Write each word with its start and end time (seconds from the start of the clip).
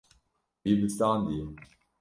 Wî 0.63 0.73
bizdandiye. 0.81 1.45